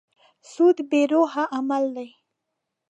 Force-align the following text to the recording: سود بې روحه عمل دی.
سود 0.51 0.77
بې 0.89 1.01
روحه 1.11 1.43
عمل 1.55 1.85
دی. 1.95 2.09